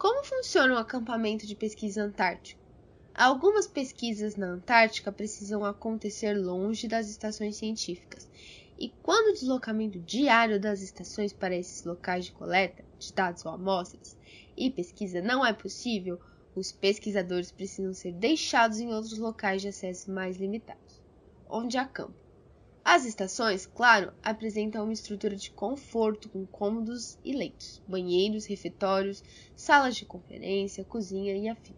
[0.00, 2.58] Como funciona o acampamento de pesquisa antártico?
[3.14, 8.26] Algumas pesquisas na Antártica precisam acontecer longe das estações científicas,
[8.78, 13.52] e quando o deslocamento diário das estações para esses locais de coleta de dados ou
[13.52, 14.16] amostras
[14.56, 16.18] e pesquisa não é possível,
[16.56, 21.02] os pesquisadores precisam ser deixados em outros locais de acesso mais limitados,
[21.46, 22.29] onde acampam.
[22.82, 29.22] As estações, claro, apresentam uma estrutura de conforto com cômodos e leitos, banheiros, refeitórios,
[29.54, 31.74] salas de conferência, cozinha e afim.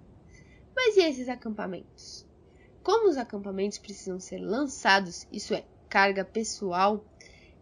[0.74, 2.24] Mas e esses acampamentos?
[2.82, 7.04] Como os acampamentos precisam ser lançados, isso é, carga pessoal,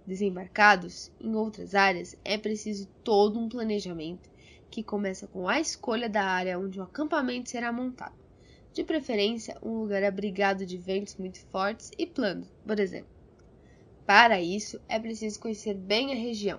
[0.06, 4.28] desembarcados em outras áreas, é preciso todo um planejamento
[4.70, 8.14] que começa com a escolha da área onde o acampamento será montado.
[8.72, 13.19] De preferência, um lugar abrigado de ventos muito fortes e plano, por exemplo.
[14.12, 16.58] Para isso, é preciso conhecer bem a região.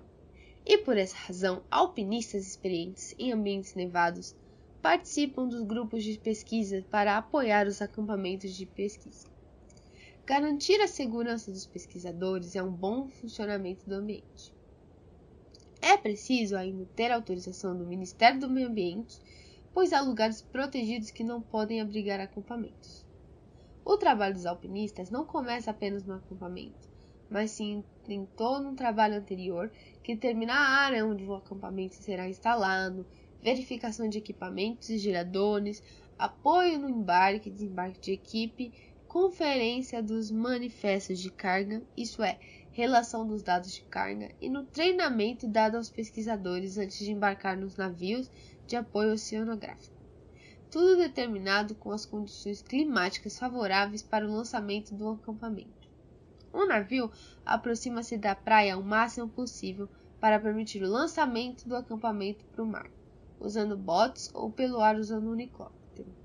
[0.66, 4.34] E por essa razão, alpinistas experientes em ambientes nevados
[4.82, 9.28] participam dos grupos de pesquisa para apoiar os acampamentos de pesquisa.
[10.26, 14.56] Garantir a segurança dos pesquisadores é um bom funcionamento do ambiente.
[15.82, 19.20] É preciso ainda ter autorização do Ministério do Meio Ambiente,
[19.74, 23.06] pois há lugares protegidos que não podem abrigar acampamentos.
[23.84, 26.91] O trabalho dos alpinistas não começa apenas no acampamento,
[27.32, 29.72] mas sim em todo um trabalho anterior
[30.04, 33.08] que determina a área onde o acampamento será instalado,
[33.42, 35.82] verificação de equipamentos e geradores,
[36.20, 38.74] apoio no embarque e desembarque de equipe,
[39.08, 42.38] conferência dos manifestos de carga, isso é,
[42.74, 47.78] relação dos dados de carga, e no treinamento dado aos pesquisadores antes de embarcar nos
[47.78, 48.30] navios
[48.68, 49.96] de apoio oceanográfico.
[50.70, 55.81] Tudo determinado com as condições climáticas favoráveis para o lançamento do acampamento.
[56.54, 57.12] O navio
[57.46, 62.90] aproxima-se da praia o máximo possível para permitir o lançamento do acampamento para o mar
[63.42, 66.16] usando botes ou pelo ar usando um helicóptero.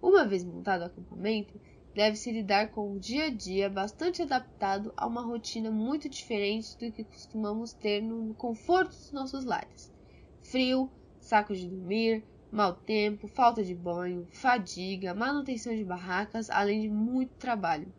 [0.00, 1.60] Uma vez montado o acampamento,
[1.92, 6.92] deve-se lidar com o dia a dia bastante adaptado a uma rotina muito diferente do
[6.92, 9.92] que costumamos ter no conforto dos nossos lares.
[10.40, 10.88] Frio,
[11.18, 17.34] sacos de dormir, mau tempo, falta de banho, fadiga, manutenção de barracas, além de muito
[17.34, 17.92] trabalho.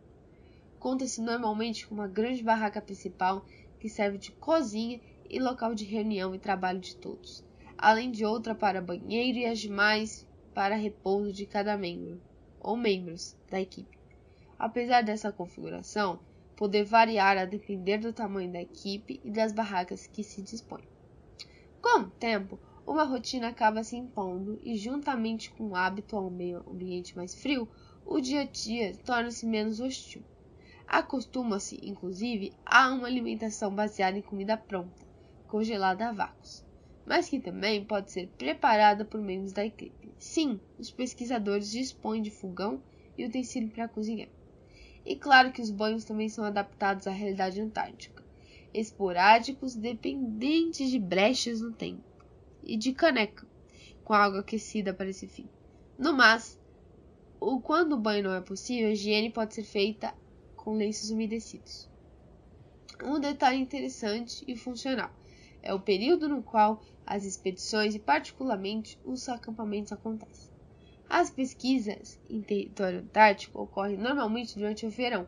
[0.80, 3.44] Conta-se normalmente com uma grande barraca principal
[3.78, 7.48] que serve de cozinha e local de reunião e trabalho de todos
[7.80, 12.20] além de outra para banheiro e as demais para repouso de cada membro
[12.60, 13.98] ou membros da equipe.
[14.58, 16.20] Apesar dessa configuração
[16.54, 20.82] poder variar a depender do tamanho da equipe e das barracas que se dispõe.
[21.80, 26.62] Com o tempo, uma rotina acaba se impondo e, juntamente com o hábito ao meio
[26.70, 27.66] ambiente mais frio,
[28.04, 30.22] o dia a dia torna-se menos hostil.
[30.90, 35.06] Acostuma-se, inclusive, a uma alimentação baseada em comida pronta,
[35.46, 36.68] congelada a vácuos
[37.10, 40.14] mas que também pode ser preparada por membros da equipe.
[40.16, 42.80] Sim, os pesquisadores dispõem de fogão
[43.18, 44.28] e utensílio para cozinhar.
[45.04, 48.22] E claro que os banhos também são adaptados à realidade antártica,
[48.72, 52.04] esporádicos, dependentes de brechas no tempo
[52.62, 53.44] e de caneca,
[54.04, 55.48] com água aquecida para esse fim.
[55.98, 56.16] No
[57.40, 60.14] ou quando o banho não é possível, a higiene pode ser feita
[60.60, 61.88] com lenços umedecidos.
[63.02, 65.10] Um detalhe interessante e funcional
[65.62, 70.50] é o período no qual as expedições e, particularmente, os acampamentos acontecem.
[71.08, 75.26] As pesquisas em território antártico ocorrem normalmente durante o verão,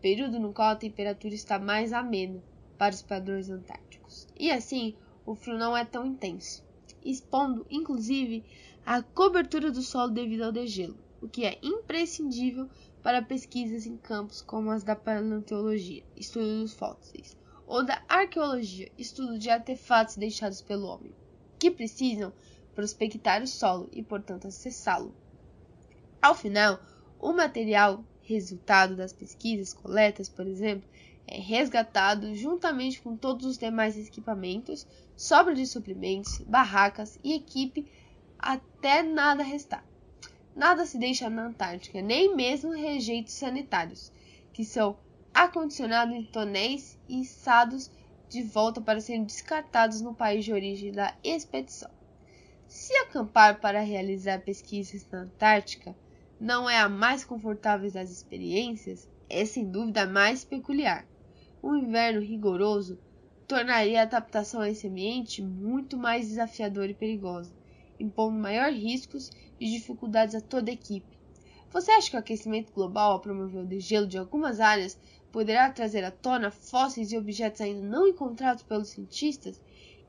[0.00, 2.42] período no qual a temperatura está mais amena
[2.76, 4.26] para os padrões antárticos.
[4.38, 4.94] E assim,
[5.24, 6.64] o frio não é tão intenso,
[7.04, 8.44] expondo inclusive
[8.84, 12.68] a cobertura do solo devido ao degelo, o que é imprescindível
[13.02, 17.36] para pesquisas em campos como as da paleontologia, estudo dos fósseis,
[17.66, 21.12] ou da arqueologia, estudo de artefatos deixados pelo homem,
[21.58, 22.32] que precisam
[22.74, 25.14] prospectar o solo e, portanto, acessá-lo.
[26.20, 26.80] Ao final,
[27.18, 30.88] o material resultado das pesquisas coletas, por exemplo,
[31.26, 37.90] é resgatado juntamente com todos os demais equipamentos, sobra de suprimentos, barracas e equipe
[38.38, 39.91] até nada restar.
[40.54, 44.12] Nada se deixa na Antártica, nem mesmo rejeitos sanitários,
[44.52, 44.98] que são
[45.32, 47.90] acondicionados em tonéis e içados
[48.28, 51.90] de volta para serem descartados no país de origem da expedição.
[52.68, 55.94] Se acampar para realizar pesquisas na Antártica
[56.38, 61.06] não é a mais confortável das experiências, é sem dúvida a mais peculiar.
[61.62, 62.98] O inverno rigoroso
[63.46, 67.52] tornaria a adaptação a esse ambiente muito mais desafiadora e perigosa,
[68.02, 71.18] impondo maiores riscos e dificuldades a toda a equipe.
[71.72, 74.98] Você acha que o aquecimento global, ao promover o degelo de algumas áreas,
[75.32, 79.60] poderá trazer à tona fósseis e objetos ainda não encontrados pelos cientistas,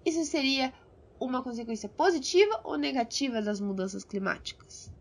[0.06, 0.74] isso seria
[1.18, 4.93] uma consequência positiva ou negativa das mudanças climáticas?